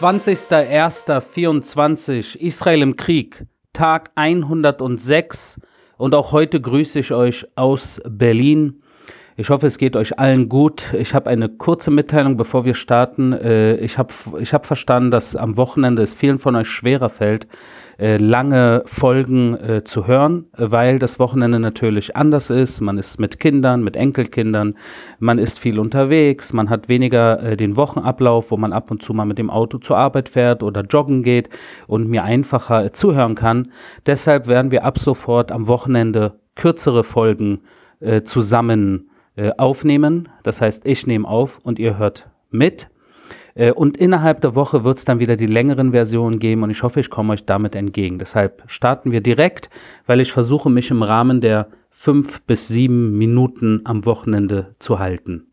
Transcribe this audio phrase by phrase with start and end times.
[0.00, 3.44] 20.01.24 Israel im Krieg,
[3.74, 5.60] Tag 106
[5.98, 8.82] und auch heute grüße ich euch aus Berlin.
[9.36, 10.94] Ich hoffe, es geht euch allen gut.
[10.94, 13.34] Ich habe eine kurze Mitteilung, bevor wir starten.
[13.34, 17.46] Äh, ich habe ich hab verstanden, dass am Wochenende es vielen von euch schwerer fällt,
[18.00, 22.80] äh, lange Folgen äh, zu hören, weil das Wochenende natürlich anders ist.
[22.80, 24.76] Man ist mit Kindern, mit Enkelkindern,
[25.18, 29.12] man ist viel unterwegs, man hat weniger äh, den Wochenablauf, wo man ab und zu
[29.12, 31.50] mal mit dem Auto zur Arbeit fährt oder joggen geht
[31.86, 33.70] und mir einfacher äh, zuhören kann.
[34.06, 37.60] Deshalb werden wir ab sofort am Wochenende kürzere Folgen
[38.00, 40.30] äh, zusammen äh, aufnehmen.
[40.42, 42.88] Das heißt, ich nehme auf und ihr hört mit.
[43.54, 46.82] Äh, und innerhalb der Woche wird es dann wieder die längeren Versionen geben und ich
[46.82, 48.18] hoffe, ich komme euch damit entgegen.
[48.18, 49.70] Deshalb starten wir direkt,
[50.06, 55.46] weil ich versuche, mich im Rahmen der fünf bis sieben Minuten am Wochenende zu halten.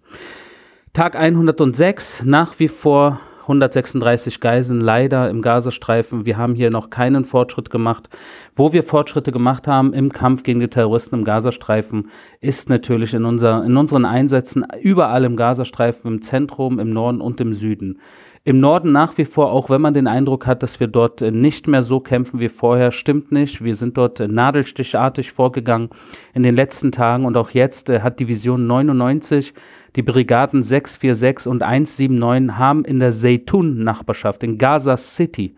[0.94, 6.26] Tag 106, nach wie vor 136 Geiseln leider im Gazastreifen.
[6.26, 8.10] Wir haben hier noch keinen Fortschritt gemacht.
[8.58, 12.10] Wo wir Fortschritte gemacht haben im Kampf gegen die Terroristen im Gazastreifen,
[12.42, 17.40] ist natürlich in, unser, in unseren Einsätzen überall im Gazastreifen, im Zentrum, im Norden und
[17.40, 18.00] im Süden.
[18.44, 21.68] Im Norden nach wie vor, auch wenn man den Eindruck hat, dass wir dort nicht
[21.68, 23.62] mehr so kämpfen wie vorher, stimmt nicht.
[23.62, 25.90] Wir sind dort nadelstichartig vorgegangen
[26.34, 29.54] in den letzten Tagen und auch jetzt äh, hat Division 99
[29.98, 35.56] die Brigaden 646 und 179 haben in der Zeytun-Nachbarschaft in Gaza City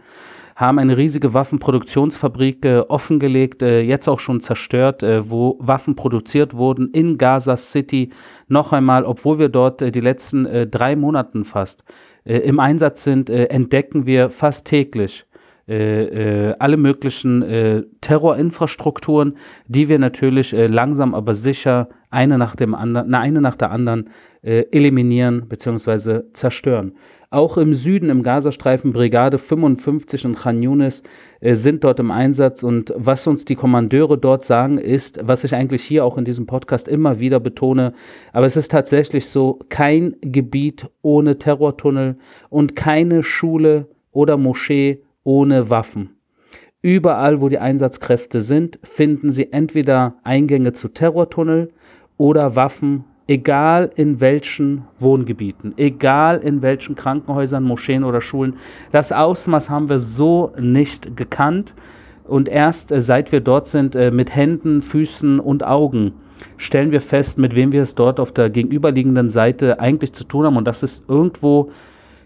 [0.56, 6.54] haben eine riesige Waffenproduktionsfabrik äh, offengelegt, äh, jetzt auch schon zerstört, äh, wo Waffen produziert
[6.54, 8.10] wurden in Gaza City.
[8.50, 11.86] Noch einmal, obwohl wir dort äh, die letzten äh, drei Monaten fast
[12.26, 15.26] äh, im Einsatz sind, entdecken wir fast täglich
[15.70, 23.56] alle möglichen Terrorinfrastrukturen, die wir natürlich langsam aber sicher eine nach dem anderen, eine nach
[23.56, 24.10] der anderen
[24.42, 26.22] äh, eliminieren bzw.
[26.34, 26.94] zerstören.
[27.32, 31.04] Auch im Süden, im Gazastreifen, Brigade 55 und Khan Yunis
[31.42, 32.64] äh, sind dort im Einsatz.
[32.64, 36.48] Und was uns die Kommandeure dort sagen, ist, was ich eigentlich hier auch in diesem
[36.48, 37.94] Podcast immer wieder betone,
[38.34, 42.18] aber es ist tatsächlich so, kein Gebiet ohne Terrortunnel
[42.50, 46.16] und keine Schule oder Moschee ohne Waffen.
[46.82, 51.72] Überall, wo die Einsatzkräfte sind, finden sie entweder Eingänge zu Terrortunnel
[52.18, 58.56] oder Waffen egal in welchen Wohngebieten, egal in welchen Krankenhäusern, Moscheen oder Schulen.
[58.92, 61.76] Das Ausmaß haben wir so nicht gekannt.
[62.24, 66.14] Und erst äh, seit wir dort sind, äh, mit Händen, Füßen und Augen,
[66.58, 70.46] stellen wir fest, mit wem wir es dort auf der gegenüberliegenden Seite eigentlich zu tun
[70.46, 70.58] haben.
[70.58, 71.70] Und das ist irgendwo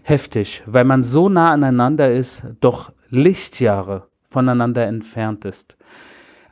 [0.04, 5.76] heftig, weil man so nah aneinander ist, doch Lichtjahre voneinander entfernt ist.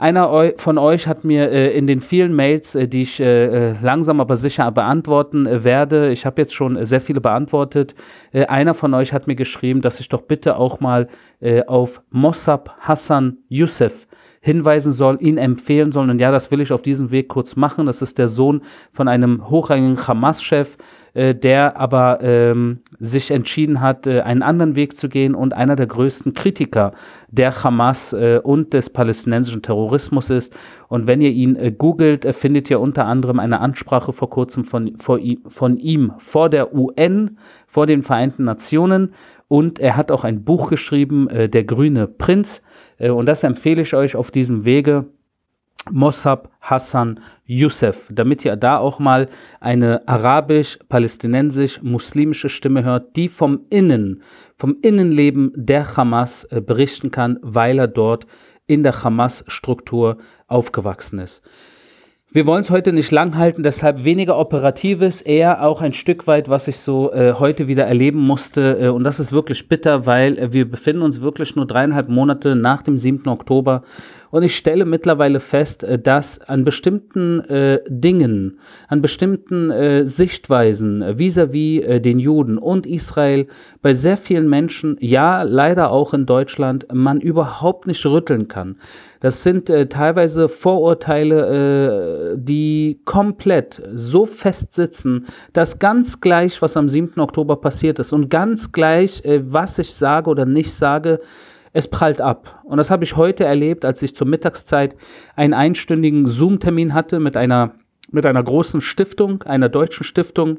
[0.02, 3.74] Einer von euch hat mir äh, in den vielen Mails, äh, die ich äh, äh
[3.80, 7.94] langsam aber sicher beantworten äh, werde, ich habe jetzt schon sehr viele beantwortet,
[8.32, 11.08] äh, einer von euch hat mir geschrieben, dass ich doch bitte auch mal
[11.66, 14.06] auf Mossab Hassan Youssef
[14.40, 16.08] hinweisen soll, ihn empfehlen soll.
[16.08, 17.86] Und ja, das will ich auf diesem Weg kurz machen.
[17.86, 18.62] Das ist der Sohn
[18.92, 20.76] von einem hochrangigen Hamas-Chef,
[21.14, 25.76] äh, der aber ähm, sich entschieden hat, äh, einen anderen Weg zu gehen und einer
[25.76, 26.92] der größten Kritiker
[27.28, 30.56] der Hamas äh, und des palästinensischen Terrorismus ist.
[30.88, 34.64] Und wenn ihr ihn äh, googelt, äh, findet ihr unter anderem eine Ansprache vor kurzem
[34.64, 35.18] von, vor,
[35.48, 37.36] von ihm vor der UN,
[37.66, 39.12] vor den Vereinten Nationen.
[39.48, 42.62] Und er hat auch ein Buch geschrieben, Der grüne Prinz.
[42.98, 45.04] und das empfehle ich euch auf diesem Wege.
[45.90, 49.28] Mossab Hassan Youssef, damit ihr da auch mal
[49.60, 54.22] eine arabisch-palästinensisch-muslimische Stimme hört, die vom Innen,
[54.56, 58.26] vom Innenleben der Hamas äh, berichten kann, weil er dort
[58.66, 61.42] in der Hamas-Struktur aufgewachsen ist.
[62.34, 66.48] Wir wollen es heute nicht lang halten, deshalb weniger Operatives, eher auch ein Stück weit,
[66.48, 68.78] was ich so äh, heute wieder erleben musste.
[68.80, 72.56] Äh, und das ist wirklich bitter, weil äh, wir befinden uns wirklich nur dreieinhalb Monate
[72.56, 73.28] nach dem 7.
[73.28, 73.82] Oktober
[74.32, 78.58] und ich stelle mittlerweile fest, äh, dass an bestimmten äh, Dingen,
[78.88, 83.46] an bestimmten äh, Sichtweisen äh, vis-à-vis -vis, den Juden und Israel
[83.82, 88.76] bei sehr vielen Menschen, ja leider auch in Deutschland, man überhaupt nicht rütteln kann.
[89.20, 96.76] Das sind äh, teilweise Vorurteile, äh, die komplett so fest sitzen, dass ganz gleich, was
[96.76, 97.20] am 7.
[97.20, 101.20] Oktober passiert ist und ganz gleich, äh, was ich sage oder nicht sage,
[101.72, 102.60] es prallt ab.
[102.64, 104.94] Und das habe ich heute erlebt, als ich zur Mittagszeit
[105.36, 107.74] einen einstündigen Zoom-Termin hatte mit einer,
[108.10, 110.58] mit einer großen Stiftung, einer deutschen Stiftung,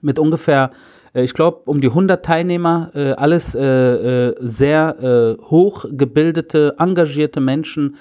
[0.00, 0.70] mit ungefähr,
[1.14, 7.96] äh, ich glaube, um die 100 Teilnehmer, äh, alles äh, sehr hochgebildete, engagierte Menschen,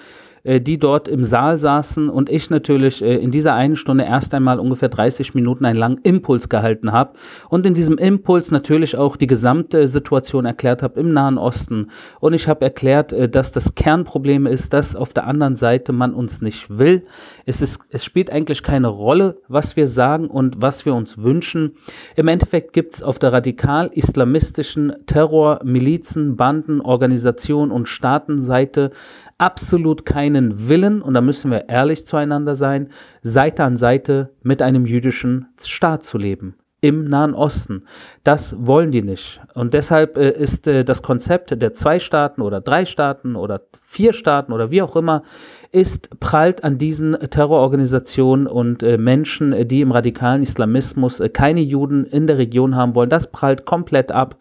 [0.48, 4.34] äh, die dort im Saal saßen und ich natürlich äh, in dieser einen Stunde erst
[4.34, 7.16] einmal ungefähr 30 Minuten einen langen Impuls gehalten habe
[7.50, 11.92] und in diesem Impuls natürlich auch die gesamte Situation erklärt habe im Nahen Osten.
[12.22, 16.14] Und ich habe erklärt, äh, dass das Kernproblem ist, dass auf der anderen Seite man
[16.14, 17.04] uns nicht will.
[17.46, 21.74] Es, ist, es spielt eigentlich keine Rolle, was wir sagen und was wir uns wünschen.
[22.16, 28.92] Im Endeffekt gibt es auf der radikal-islamistischen Terror, Milizen, Banden, Organisationen und Staatenseite
[29.38, 32.90] absolut keinen Willen, und da müssen wir ehrlich zueinander sein,
[33.22, 37.84] Seite an Seite mit einem jüdischen Staat zu leben im Nahen Osten.
[38.24, 39.42] Das wollen die nicht.
[39.56, 44.14] Und deshalb äh, ist äh, das Konzept der zwei Staaten oder drei Staaten oder vier
[44.14, 45.24] Staaten oder wie auch immer,
[45.72, 52.06] ist prallt an diesen Terrororganisationen und äh, Menschen, die im radikalen Islamismus äh, keine Juden
[52.06, 53.10] in der Region haben wollen.
[53.10, 54.38] Das prallt komplett ab.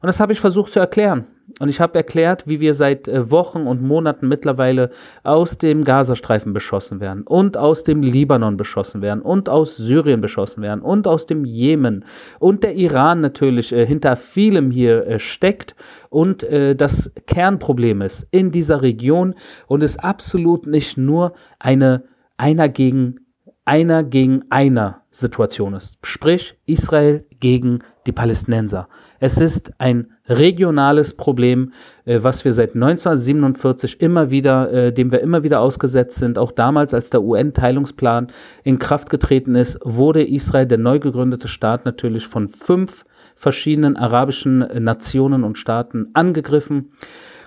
[0.00, 1.26] Und das habe ich versucht zu erklären.
[1.60, 4.90] Und ich habe erklärt, wie wir seit äh, Wochen und Monaten mittlerweile
[5.22, 10.62] aus dem Gazastreifen beschossen werden und aus dem Libanon beschossen werden und aus Syrien beschossen
[10.62, 12.04] werden und aus dem Jemen
[12.40, 15.76] und der Iran natürlich äh, hinter vielem hier äh, steckt
[16.10, 19.34] und äh, das Kernproblem ist in dieser Region
[19.68, 22.02] und es absolut nicht nur eine
[22.36, 23.20] einer gegen
[23.64, 25.96] einer gegen einer Situation ist.
[26.02, 28.88] Sprich Israel gegen die Palästinenser.
[29.20, 31.72] Es ist ein regionales Problem,
[32.04, 36.36] äh, was wir seit 1947 immer wieder, äh, dem wir immer wieder ausgesetzt sind.
[36.36, 38.32] Auch damals, als der UN-Teilungsplan
[38.64, 43.04] in Kraft getreten ist, wurde Israel, der neu gegründete Staat, natürlich von fünf
[43.36, 46.90] verschiedenen arabischen Nationen und Staaten angegriffen.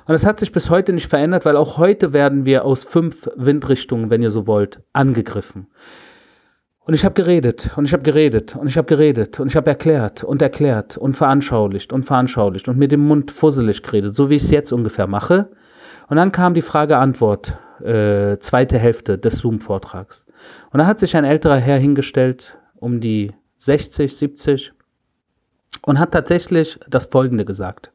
[0.06, 3.28] Und das hat sich bis heute nicht verändert, weil auch heute werden wir aus fünf
[3.36, 5.68] Windrichtungen, wenn ihr so wollt, angegriffen.
[6.88, 9.70] Und ich habe geredet und ich habe geredet und ich habe geredet und ich habe
[9.70, 14.36] erklärt und erklärt und veranschaulicht und veranschaulicht und mit dem Mund fusselig geredet, so wie
[14.36, 15.52] ich es jetzt ungefähr mache.
[16.08, 20.26] Und dann kam die Frage-Antwort, äh, zweite Hälfte des Zoom-Vortrags.
[20.72, 24.72] Und da hat sich ein älterer Herr hingestellt, um die 60, 70,
[25.82, 27.92] und hat tatsächlich das Folgende gesagt.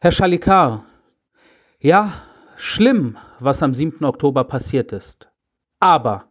[0.00, 0.86] Herr Schalikar,
[1.78, 2.14] ja,
[2.56, 4.02] schlimm, was am 7.
[4.06, 5.28] Oktober passiert ist.
[5.78, 6.24] Aber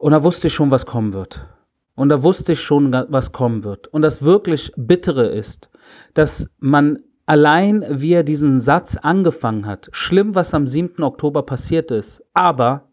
[0.00, 1.46] und da wusste ich schon, was kommen wird.
[1.94, 3.86] Und da wusste ich schon, was kommen wird.
[3.88, 5.68] Und das wirklich Bittere ist,
[6.14, 11.02] dass man allein, wie er diesen Satz angefangen hat, schlimm, was am 7.
[11.02, 12.88] Oktober passiert ist, aber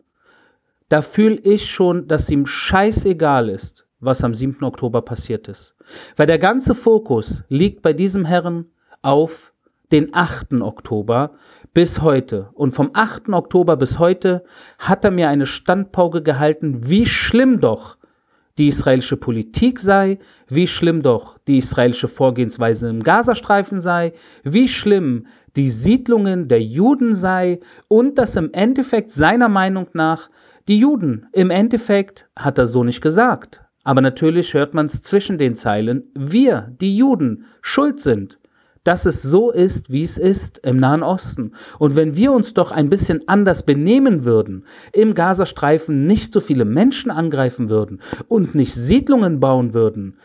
[0.89, 4.61] da fühle ich schon, dass ihm scheißegal ist, was am 7.
[4.65, 5.75] Oktober passiert ist.
[6.17, 8.65] Weil der ganze Fokus liegt bei diesem Herren
[9.01, 9.53] auf
[9.93, 10.61] den 8.
[10.61, 11.31] Oktober
[11.73, 12.49] bis heute.
[12.53, 13.29] Und vom 8.
[13.29, 14.43] Oktober bis heute
[14.79, 17.97] hat er mir eine Standpauke gehalten, wie schlimm doch
[18.57, 20.17] die israelische Politik sei,
[20.47, 27.13] wie schlimm doch die israelische Vorgehensweise im Gazastreifen sei, wie schlimm die Siedlungen der Juden
[27.13, 30.29] sei und dass im Endeffekt seiner Meinung nach
[30.67, 35.37] die Juden, im Endeffekt hat er so nicht gesagt, aber natürlich hört man es zwischen
[35.37, 38.37] den Zeilen, wir, die Juden, schuld sind
[38.87, 41.51] dass es so ist, wie es ist im Nahen Osten.
[41.77, 46.63] Und wenn wir uns doch ein bisschen anders benehmen würden, im Gazastreifen nicht so viele
[46.63, 50.17] Menschen angreifen würden und nicht Siedlungen bauen würden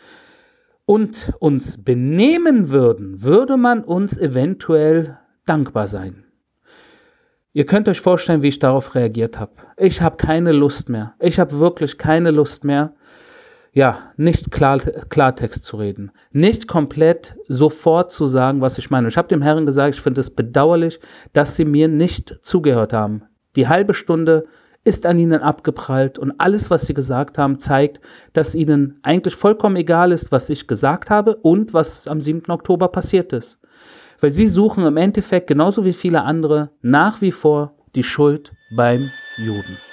[0.85, 6.23] und uns benehmen würden, würde man uns eventuell dankbar sein.
[7.51, 9.51] Ihr könnt euch vorstellen, wie ich darauf reagiert habe.
[9.75, 11.15] Ich habe keine Lust mehr.
[11.19, 12.95] Ich habe wirklich keine Lust mehr
[13.73, 19.07] ja, nicht klar, Klartext zu reden, nicht komplett sofort zu sagen, was ich meine.
[19.07, 20.99] Ich habe dem Herrn gesagt, ich finde es bedauerlich,
[21.33, 23.23] dass sie mir nicht zugehört haben.
[23.55, 24.45] Die halbe Stunde
[24.83, 27.99] ist an ihnen abgeprallt und alles, was sie gesagt haben, zeigt,
[28.33, 32.51] dass ihnen eigentlich vollkommen egal ist, was ich gesagt habe und was am 7.
[32.51, 33.59] Oktober passiert ist.
[34.19, 38.99] Weil sie suchen im Endeffekt genauso wie viele andere nach wie vor die Schuld beim
[39.37, 39.92] Juden.